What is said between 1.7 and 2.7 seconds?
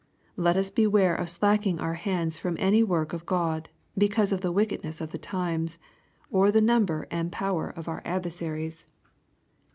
our hands from